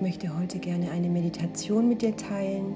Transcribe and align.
Ich 0.00 0.06
möchte 0.06 0.34
heute 0.34 0.58
gerne 0.58 0.90
eine 0.92 1.10
Meditation 1.10 1.86
mit 1.86 2.00
dir 2.00 2.16
teilen, 2.16 2.74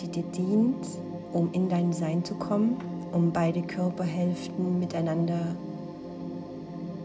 die 0.00 0.08
dir 0.08 0.22
dient, 0.22 0.86
um 1.34 1.52
in 1.52 1.68
dein 1.68 1.92
Sein 1.92 2.24
zu 2.24 2.34
kommen, 2.36 2.78
um 3.12 3.32
beide 3.32 3.60
Körperhälften 3.60 4.78
miteinander 4.78 5.54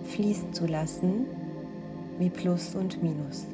fließen 0.06 0.54
zu 0.54 0.66
lassen, 0.66 1.26
wie 2.20 2.30
Plus 2.30 2.74
und 2.74 3.04
Minus, 3.04 3.48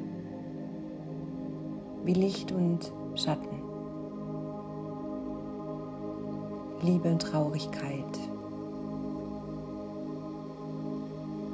wie 2.06 2.14
Licht 2.14 2.52
und 2.52 2.94
Schatten, 3.16 3.58
Liebe 6.84 7.10
und 7.10 7.24
Traurigkeit, 7.24 8.20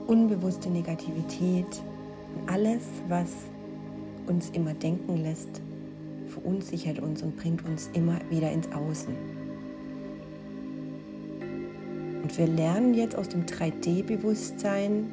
unbewusste 0.07 0.69
Negativität 0.69 1.81
alles, 2.47 2.83
was 3.07 3.29
uns 4.27 4.49
immer 4.51 4.73
denken 4.73 5.17
lässt, 5.17 5.61
verunsichert 6.27 6.99
uns 6.99 7.21
und 7.21 7.35
bringt 7.37 7.63
uns 7.65 7.89
immer 7.93 8.19
wieder 8.29 8.51
ins 8.51 8.71
Außen. 8.71 9.13
Und 12.23 12.37
wir 12.37 12.47
lernen 12.47 12.93
jetzt 12.93 13.15
aus 13.17 13.29
dem 13.29 13.45
3D-Bewusstsein 13.45 15.11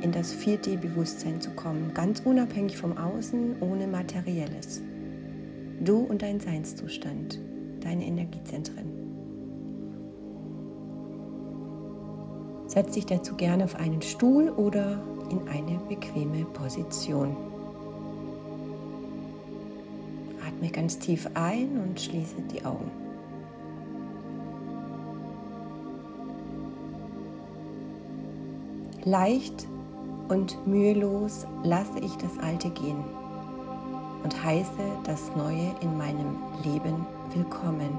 in 0.00 0.12
das 0.12 0.34
4D-Bewusstsein 0.34 1.40
zu 1.40 1.50
kommen, 1.52 1.92
ganz 1.94 2.20
unabhängig 2.20 2.76
vom 2.76 2.96
Außen, 2.96 3.56
ohne 3.60 3.86
Materielles. 3.86 4.82
Du 5.80 5.98
und 5.98 6.22
dein 6.22 6.40
Seinszustand, 6.40 7.38
deine 7.80 8.04
Energiezentren. 8.04 9.04
Setz 12.66 12.92
dich 12.92 13.06
dazu 13.06 13.34
gerne 13.36 13.64
auf 13.64 13.76
einen 13.76 14.02
Stuhl 14.02 14.50
oder 14.50 15.02
in 15.30 15.46
eine 15.48 15.78
bequeme 15.88 16.44
Position. 16.46 17.53
Atme 20.64 20.70
ganz 20.70 20.98
tief 20.98 21.28
ein 21.34 21.78
und 21.78 22.00
schließe 22.00 22.40
die 22.52 22.64
Augen. 22.64 22.90
Leicht 29.04 29.66
und 30.28 30.66
mühelos 30.66 31.46
lasse 31.62 31.98
ich 32.00 32.16
das 32.16 32.38
Alte 32.38 32.70
gehen 32.70 33.04
und 34.22 34.44
heiße 34.44 34.70
das 35.04 35.30
Neue 35.36 35.74
in 35.82 35.98
meinem 35.98 36.36
Leben 36.64 37.06
willkommen. 37.34 37.90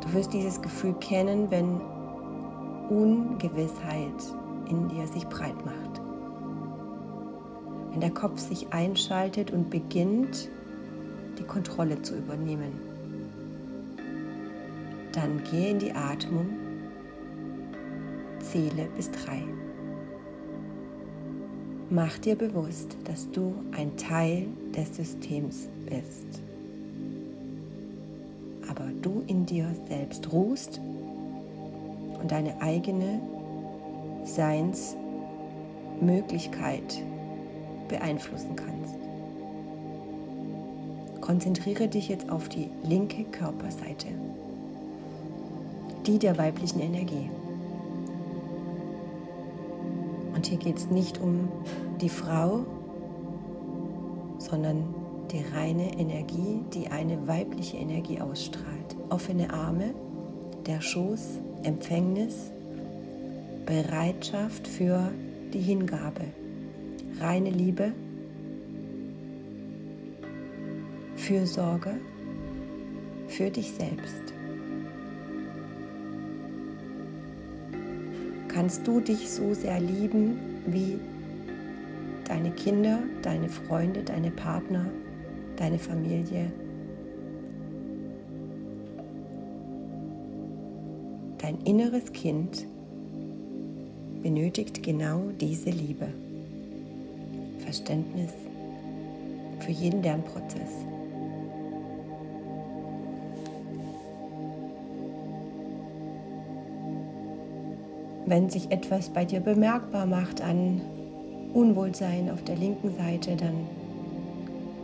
Du 0.00 0.12
wirst 0.14 0.32
dieses 0.32 0.60
Gefühl 0.62 0.94
kennen, 0.94 1.50
wenn 1.50 1.80
Ungewissheit 2.88 4.34
in 4.70 4.88
dir 4.88 5.06
sich 5.06 5.26
breit 5.26 5.66
macht. 5.66 5.89
Wenn 7.90 8.00
der 8.00 8.10
Kopf 8.10 8.38
sich 8.38 8.72
einschaltet 8.72 9.50
und 9.50 9.70
beginnt, 9.70 10.48
die 11.38 11.44
Kontrolle 11.44 12.02
zu 12.02 12.16
übernehmen. 12.16 12.72
Dann 15.12 15.42
gehe 15.50 15.70
in 15.70 15.78
die 15.78 15.92
Atmung 15.92 16.46
zähle 18.40 18.88
bis 18.96 19.10
drei. 19.10 19.42
Mach 21.90 22.18
dir 22.18 22.36
bewusst, 22.36 22.96
dass 23.04 23.30
du 23.30 23.54
ein 23.76 23.96
Teil 23.96 24.46
des 24.76 24.96
Systems 24.96 25.68
bist. 25.86 26.40
Aber 28.68 28.84
du 29.02 29.22
in 29.26 29.46
dir 29.46 29.74
selbst 29.88 30.32
ruhst 30.32 30.80
und 32.20 32.30
deine 32.30 32.62
eigene 32.62 33.20
Seinsmöglichkeit 34.24 37.02
beeinflussen 37.90 38.56
kannst. 38.56 38.94
Konzentriere 41.20 41.88
dich 41.88 42.08
jetzt 42.08 42.30
auf 42.30 42.48
die 42.48 42.70
linke 42.82 43.24
Körperseite, 43.24 44.08
die 46.06 46.18
der 46.18 46.38
weiblichen 46.38 46.80
Energie. 46.80 47.28
Und 50.34 50.46
hier 50.46 50.58
geht 50.58 50.78
es 50.78 50.90
nicht 50.90 51.20
um 51.20 51.48
die 52.00 52.08
Frau, 52.08 52.64
sondern 54.38 54.82
die 55.30 55.44
reine 55.54 55.98
Energie, 55.98 56.64
die 56.72 56.88
eine 56.88 57.28
weibliche 57.28 57.76
Energie 57.76 58.20
ausstrahlt. 58.20 58.96
Offene 59.10 59.52
Arme, 59.52 59.94
der 60.66 60.80
Schoß, 60.80 61.38
Empfängnis, 61.62 62.50
Bereitschaft 63.66 64.66
für 64.66 65.12
die 65.52 65.60
Hingabe, 65.60 66.22
reine 67.20 67.50
Liebe, 67.50 67.92
Fürsorge 71.16 72.00
für 73.28 73.50
dich 73.50 73.70
selbst. 73.72 74.34
kannst 78.60 78.86
du 78.86 79.00
dich 79.00 79.30
so 79.30 79.54
sehr 79.54 79.80
lieben 79.80 80.38
wie 80.66 80.98
deine 82.26 82.50
Kinder, 82.50 82.98
deine 83.22 83.48
Freunde, 83.48 84.02
deine 84.02 84.30
Partner, 84.30 84.84
deine 85.56 85.78
Familie. 85.78 86.52
Dein 91.38 91.58
inneres 91.64 92.12
Kind 92.12 92.66
benötigt 94.22 94.82
genau 94.82 95.30
diese 95.40 95.70
Liebe. 95.70 96.08
Verständnis 97.70 98.32
für 99.60 99.70
jeden 99.70 100.02
Lernprozess. 100.02 100.84
wenn 108.26 108.48
sich 108.48 108.70
etwas 108.70 109.08
bei 109.08 109.24
dir 109.24 109.40
bemerkbar 109.40 110.06
macht 110.06 110.40
an 110.40 110.80
Unwohlsein 111.52 112.30
auf 112.30 112.44
der 112.44 112.54
linken 112.54 112.94
Seite, 112.94 113.34
dann 113.34 113.66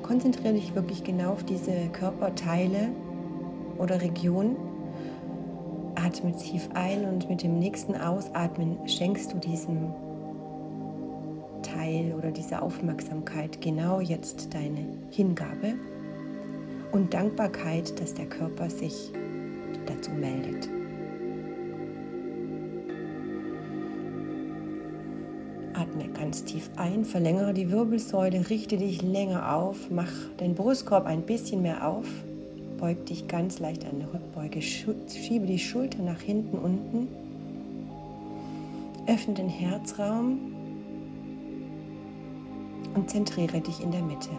konzentriere 0.03 0.55
dich 0.55 0.75
wirklich 0.75 1.05
genau 1.05 1.31
auf 1.31 1.45
diese 1.45 1.87
Körperteile 1.93 2.89
oder 3.79 4.03
Region. 4.03 4.57
Atme 5.95 6.35
tief 6.35 6.69
ein 6.75 7.05
und 7.05 7.29
mit 7.29 7.45
dem 7.45 7.61
nächsten 7.61 7.95
Ausatmen 7.95 8.79
schenkst 8.89 9.33
du 9.33 9.39
diesem 9.39 9.93
Teil 11.87 12.13
oder 12.19 12.31
dieser 12.33 12.63
Aufmerksamkeit 12.63 13.61
genau 13.61 14.01
jetzt 14.01 14.53
deine 14.53 14.87
Hingabe 15.11 15.75
und 16.91 17.15
Dankbarkeit, 17.15 18.01
dass 18.01 18.15
der 18.15 18.27
Körper 18.27 18.69
sich 18.69 19.13
dazu 19.87 20.11
meldet. 20.11 20.69
Atme 25.75 26.09
ganz 26.19 26.43
tief 26.45 26.71
ein, 26.77 27.05
verlängere 27.05 27.55
die 27.55 27.71
Wirbelsäule, 27.71 28.51
richte 28.51 28.79
dich 28.79 29.03
länger 29.03 29.55
auf, 29.55 29.91
mach 29.91 30.11
den 30.41 30.55
Brustkorb 30.55 31.07
ein 31.07 31.23
bisschen 31.23 31.63
mehr 31.63 31.87
auf, 31.87 32.07
beug 32.79 33.07
dich 33.07 33.29
ganz 33.29 33.61
leicht 33.61 33.85
an 33.85 34.01
der 34.01 34.13
Rückbeuge, 34.13 34.61
schiebe 34.61 35.47
die 35.47 35.59
Schulter 35.59 36.03
nach 36.03 36.21
hinten 36.21 36.59
unten, 36.59 37.09
öffne 39.07 39.35
den 39.35 39.49
Herzraum 39.49 40.57
und 42.97 43.11
zentriere 43.11 43.61
dich 43.61 43.83
in 43.83 43.93
der 43.93 44.03
Mitte. 44.03 44.31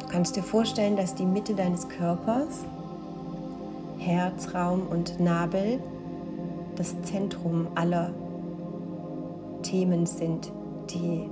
Du 0.00 0.06
kannst 0.06 0.36
dir 0.36 0.42
vorstellen, 0.42 0.96
dass 0.96 1.14
die 1.14 1.26
Mitte 1.26 1.54
deines 1.54 1.88
Körpers, 1.88 2.64
Herzraum 3.98 4.86
und 4.88 5.18
Nabel 5.18 5.80
das 6.76 6.94
Zentrum 7.02 7.66
aller 7.74 8.12
Themen 9.62 10.06
sind, 10.06 10.52
die 10.90 11.28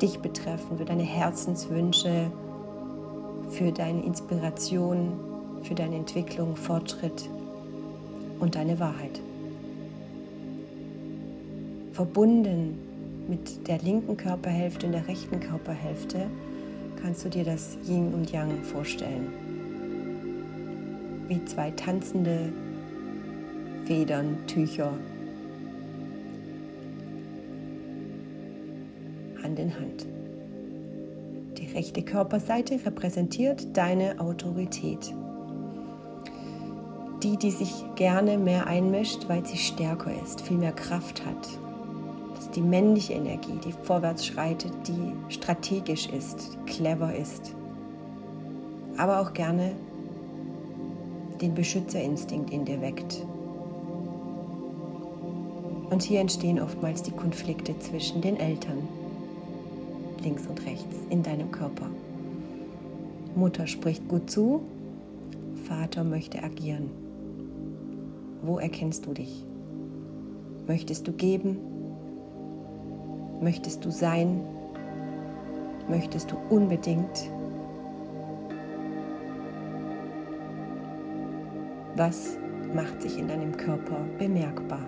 dich 0.00 0.18
betreffen, 0.18 0.78
für 0.78 0.84
deine 0.84 1.04
Herzenswünsche, 1.04 2.30
für 3.50 3.70
deine 3.70 4.02
Inspiration, 4.02 5.12
für 5.62 5.74
deine 5.74 5.96
Entwicklung, 5.96 6.56
Fortschritt 6.56 7.28
und 8.40 8.56
deine 8.56 8.80
Wahrheit. 8.80 9.20
Verbunden 11.92 12.78
mit 13.28 13.66
der 13.68 13.78
linken 13.78 14.16
Körperhälfte 14.16 14.86
und 14.86 14.92
der 14.92 15.06
rechten 15.08 15.40
Körperhälfte 15.40 16.26
kannst 17.00 17.24
du 17.24 17.28
dir 17.28 17.44
das 17.44 17.78
Yin 17.86 18.12
und 18.14 18.30
Yang 18.30 18.62
vorstellen. 18.62 19.32
Wie 21.28 21.44
zwei 21.44 21.70
tanzende 21.72 22.52
Federn, 23.84 24.36
Tücher. 24.46 24.92
Hand 29.42 29.58
in 29.58 29.74
Hand. 29.74 30.06
Die 31.58 31.66
rechte 31.72 32.02
Körperseite 32.02 32.78
repräsentiert 32.84 33.76
deine 33.76 34.20
Autorität. 34.20 35.14
die, 37.22 37.36
die 37.36 37.50
sich 37.50 37.84
gerne 37.94 38.38
mehr 38.38 38.66
einmischt, 38.66 39.28
weil 39.28 39.46
sie 39.46 39.56
stärker 39.56 40.10
ist, 40.22 40.40
viel 40.40 40.58
mehr 40.58 40.72
Kraft 40.72 41.24
hat. 41.24 41.48
Die 42.54 42.60
männliche 42.60 43.14
Energie, 43.14 43.58
die 43.64 43.72
vorwärts 43.72 44.26
schreitet, 44.26 44.72
die 44.86 45.32
strategisch 45.32 46.08
ist, 46.08 46.58
clever 46.66 47.14
ist. 47.14 47.54
Aber 48.98 49.20
auch 49.20 49.32
gerne 49.32 49.72
den 51.40 51.54
Beschützerinstinkt 51.54 52.50
in 52.50 52.64
dir 52.64 52.80
weckt. 52.82 53.26
Und 55.90 56.02
hier 56.02 56.20
entstehen 56.20 56.60
oftmals 56.60 57.02
die 57.02 57.10
Konflikte 57.10 57.78
zwischen 57.78 58.20
den 58.20 58.36
Eltern, 58.36 58.86
links 60.22 60.46
und 60.46 60.64
rechts, 60.66 60.96
in 61.10 61.22
deinem 61.22 61.50
Körper. 61.50 61.86
Mutter 63.34 63.66
spricht 63.66 64.08
gut 64.08 64.30
zu, 64.30 64.60
Vater 65.64 66.04
möchte 66.04 66.42
agieren. 66.42 66.90
Wo 68.42 68.58
erkennst 68.58 69.06
du 69.06 69.12
dich? 69.12 69.44
Möchtest 70.66 71.08
du 71.08 71.12
geben? 71.12 71.56
Möchtest 73.42 73.84
du 73.84 73.90
sein? 73.90 74.40
Möchtest 75.88 76.30
du 76.30 76.36
unbedingt? 76.48 77.28
Was 81.96 82.38
macht 82.72 83.02
sich 83.02 83.18
in 83.18 83.26
deinem 83.26 83.56
Körper 83.56 83.96
bemerkbar? 84.16 84.86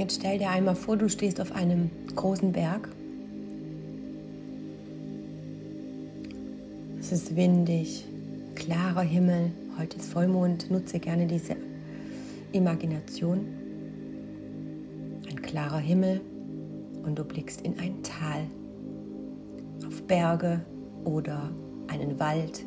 Jetzt 0.00 0.14
stell 0.14 0.38
dir 0.38 0.48
einmal 0.48 0.76
vor, 0.76 0.96
du 0.96 1.10
stehst 1.10 1.42
auf 1.42 1.52
einem 1.52 1.90
großen 2.16 2.52
Berg. 2.52 2.88
Es 6.98 7.12
ist 7.12 7.36
windig, 7.36 8.06
klarer 8.54 9.02
Himmel, 9.02 9.52
heute 9.78 9.98
ist 9.98 10.10
Vollmond. 10.10 10.70
Nutze 10.70 11.00
gerne 11.00 11.26
diese 11.26 11.54
Imagination. 12.52 13.44
Ein 15.28 15.42
klarer 15.42 15.80
Himmel 15.80 16.22
und 17.04 17.18
du 17.18 17.22
blickst 17.22 17.60
in 17.60 17.78
ein 17.78 18.02
Tal, 18.02 18.46
auf 19.86 20.02
Berge 20.04 20.62
oder 21.04 21.50
einen 21.88 22.18
Wald, 22.18 22.64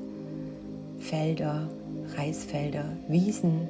Felder, 0.99 1.67
Reisfelder, 2.15 2.85
Wiesen, 3.07 3.67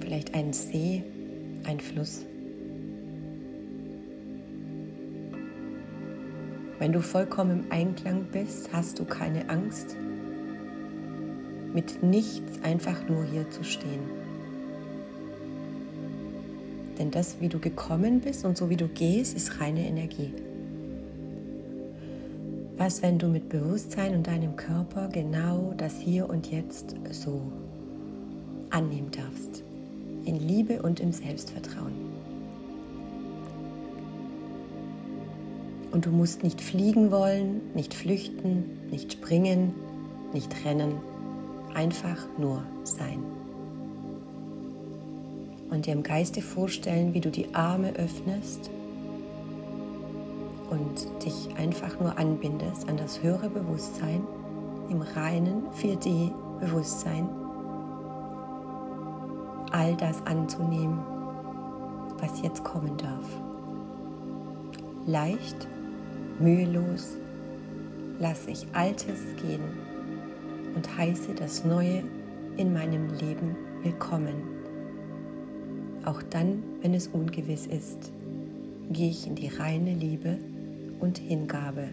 vielleicht 0.00 0.34
einen 0.34 0.52
See 0.52 1.04
ein 1.64 1.80
Fluss. 1.80 2.26
Wenn 6.78 6.92
du 6.92 7.02
vollkommen 7.02 7.64
im 7.64 7.72
Einklang 7.72 8.24
bist, 8.32 8.72
hast 8.72 8.98
du 8.98 9.04
keine 9.04 9.50
Angst, 9.50 9.96
mit 11.74 12.02
nichts 12.02 12.62
einfach 12.62 13.06
nur 13.08 13.24
hier 13.24 13.48
zu 13.50 13.62
stehen. 13.64 14.00
Denn 16.98 17.10
das, 17.10 17.40
wie 17.40 17.48
du 17.48 17.58
gekommen 17.58 18.20
bist 18.20 18.44
und 18.44 18.56
so 18.56 18.70
wie 18.70 18.76
du 18.76 18.88
gehst, 18.88 19.36
ist 19.36 19.60
reine 19.60 19.86
Energie. 19.86 20.32
Was, 22.76 23.02
wenn 23.02 23.18
du 23.18 23.28
mit 23.28 23.50
Bewusstsein 23.50 24.14
und 24.14 24.26
deinem 24.26 24.56
Körper 24.56 25.08
genau 25.08 25.74
das 25.76 25.98
Hier 25.98 26.30
und 26.30 26.50
Jetzt 26.50 26.94
so 27.10 27.42
annehmen 28.70 29.10
darfst? 29.10 29.64
In 30.24 30.38
Liebe 30.38 30.82
und 30.82 31.00
im 31.00 31.12
Selbstvertrauen. 31.12 32.10
Und 35.92 36.06
du 36.06 36.10
musst 36.10 36.42
nicht 36.42 36.60
fliegen 36.60 37.10
wollen, 37.10 37.60
nicht 37.74 37.94
flüchten, 37.94 38.78
nicht 38.90 39.12
springen, 39.12 39.74
nicht 40.32 40.64
rennen, 40.64 40.94
einfach 41.74 42.26
nur 42.38 42.62
sein. 42.84 43.22
Und 45.70 45.86
dir 45.86 45.92
im 45.92 46.02
Geiste 46.02 46.42
vorstellen, 46.42 47.14
wie 47.14 47.20
du 47.20 47.30
die 47.30 47.54
Arme 47.54 47.92
öffnest 47.94 48.70
und 50.70 51.24
dich 51.24 51.48
einfach 51.56 51.98
nur 52.00 52.18
anbindest 52.18 52.88
an 52.88 52.96
das 52.96 53.22
höhere 53.22 53.50
Bewusstsein 53.50 54.22
im 54.88 55.02
reinen 55.02 55.64
4D-Bewusstsein 55.80 57.28
all 59.72 59.96
das 59.96 60.24
anzunehmen, 60.26 60.98
was 62.18 62.42
jetzt 62.42 62.64
kommen 62.64 62.96
darf. 62.96 63.26
Leicht, 65.06 65.66
mühelos 66.38 67.16
lasse 68.18 68.50
ich 68.50 68.66
Altes 68.72 69.20
gehen 69.40 69.62
und 70.74 70.96
heiße 70.96 71.34
das 71.34 71.64
Neue 71.64 72.02
in 72.56 72.72
meinem 72.72 73.08
Leben 73.18 73.56
willkommen. 73.82 74.34
Auch 76.04 76.22
dann, 76.22 76.62
wenn 76.82 76.94
es 76.94 77.08
ungewiss 77.08 77.66
ist, 77.66 78.12
gehe 78.90 79.10
ich 79.10 79.26
in 79.26 79.34
die 79.34 79.48
reine 79.48 79.94
Liebe 79.94 80.38
und 80.98 81.18
Hingabe. 81.18 81.88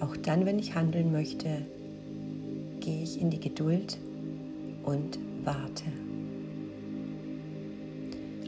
Auch 0.00 0.16
dann, 0.16 0.46
wenn 0.46 0.58
ich 0.58 0.74
handeln 0.74 1.12
möchte, 1.12 1.48
gehe 2.80 3.02
ich 3.02 3.20
in 3.20 3.30
die 3.30 3.40
Geduld 3.40 3.98
und 4.84 5.18
warte. 5.44 5.84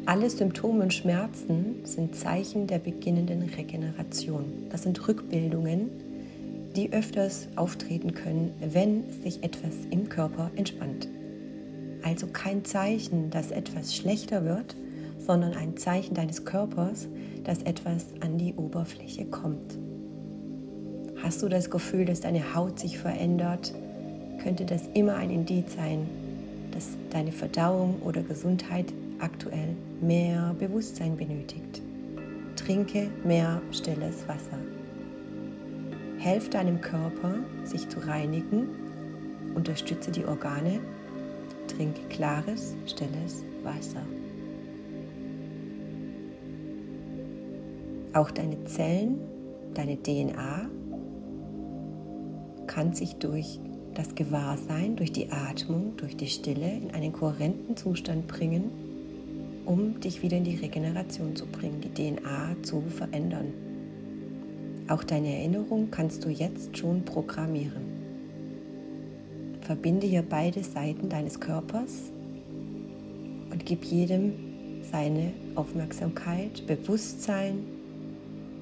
Alle 0.07 0.29
Symptome 0.29 0.83
und 0.83 0.93
Schmerzen 0.93 1.77
sind 1.85 2.15
Zeichen 2.15 2.67
der 2.67 2.79
beginnenden 2.79 3.43
Regeneration. 3.43 4.67
Das 4.69 4.83
sind 4.83 5.09
Rückbildungen, 5.09 5.91
die 6.77 6.93
öfters 6.93 7.49
auftreten 7.57 8.13
können, 8.13 8.53
wenn 8.61 9.11
sich 9.23 9.43
etwas 9.43 9.75
im 9.91 10.11
Körper 10.11 10.51
entspannt. 10.57 11.09
Also 12.03 12.27
kein 12.27 12.67
Zeichen, 12.67 13.31
dass 13.31 13.51
etwas 13.51 13.97
schlechter 13.97 14.45
wird, 14.45 14.77
sondern 15.19 15.55
ein 15.55 15.79
Zeichen 15.79 16.15
deines 16.15 16.45
Körpers, 16.45 17.09
dass 17.45 17.63
etwas 17.63 18.07
an 18.21 18.37
die 18.37 18.53
Oberfläche 18.55 19.25
kommt. 19.25 19.79
Hast 21.23 21.43
du 21.43 21.49
das 21.49 21.71
Gefühl, 21.71 22.05
dass 22.05 22.21
deine 22.21 22.55
Haut 22.55 22.79
sich 22.79 22.99
verändert, 22.99 23.73
könnte 24.43 24.67
das 24.67 24.87
immer 24.93 25.15
ein 25.15 25.31
Indiz 25.31 25.75
sein, 25.75 26.06
dass 26.75 26.97
deine 27.11 27.31
Verdauung 27.31 28.03
oder 28.03 28.23
Gesundheit 28.23 28.93
aktuell 29.21 29.77
mehr 30.01 30.55
Bewusstsein 30.59 31.17
benötigt. 31.17 31.81
Trinke 32.57 33.11
mehr 33.25 33.63
stilles 33.71 34.27
Wasser. 34.27 34.59
Helf 36.19 36.51
deinem 36.51 36.81
Körper, 36.81 37.35
sich 37.63 37.89
zu 37.89 38.01
reinigen. 38.01 38.69
Unterstütze 39.55 40.11
die 40.11 40.25
Organe. 40.25 40.81
Trinke 41.69 42.01
klares, 42.09 42.75
stilles 42.87 43.45
Wasser. 43.63 44.03
Auch 48.15 48.31
deine 48.31 48.65
Zellen, 48.65 49.19
deine 49.75 50.01
DNA 50.01 50.69
kann 52.67 52.93
sich 52.95 53.17
durch 53.17 53.61
das 53.94 54.15
Gewahrsein 54.15 54.96
durch 54.96 55.13
die 55.13 55.31
Atmung, 55.31 55.96
durch 55.96 56.17
die 56.17 56.27
Stille 56.27 56.70
in 56.70 56.91
einen 56.91 57.13
kohärenten 57.13 57.77
Zustand 57.77 58.27
bringen, 58.27 58.70
um 59.65 60.01
dich 60.01 60.22
wieder 60.22 60.36
in 60.36 60.44
die 60.44 60.56
Regeneration 60.56 61.36
zu 61.36 61.46
bringen, 61.46 61.81
die 61.81 61.91
DNA 61.91 62.56
zu 62.63 62.82
verändern. 62.82 63.53
Auch 64.89 65.03
deine 65.03 65.34
Erinnerung 65.34 65.91
kannst 65.91 66.24
du 66.24 66.29
jetzt 66.29 66.77
schon 66.77 67.05
programmieren. 67.05 67.94
Verbinde 69.63 70.06
hier 70.06 70.22
beide 70.22 70.63
Seiten 70.63 71.08
deines 71.08 71.41
Körpers 71.41 72.13
und 73.51 73.65
gib 73.65 73.84
jedem 73.84 74.32
seine 74.91 75.32
Aufmerksamkeit, 75.55 76.67
Bewusstsein 76.67 77.65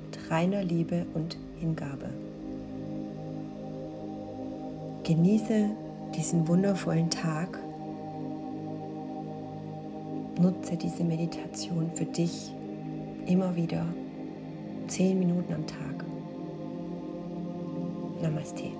mit 0.04 0.30
reiner 0.30 0.62
Liebe 0.62 1.06
und 1.14 1.36
Hingabe. 1.58 2.10
Genieße 5.04 5.70
diesen 6.14 6.46
wundervollen 6.46 7.10
Tag. 7.10 7.58
Nutze 10.40 10.76
diese 10.76 11.02
Meditation 11.02 11.90
für 11.94 12.04
dich 12.04 12.54
immer 13.26 13.54
wieder 13.56 13.84
zehn 14.86 15.18
Minuten 15.18 15.54
am 15.54 15.66
Tag. 15.66 16.04
Namaste. 18.22 18.70